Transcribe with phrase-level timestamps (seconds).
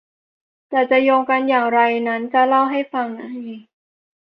[0.69, 3.21] แต่จะโยงกันอย่างไรนั้นจะเล่าให้ฟังใน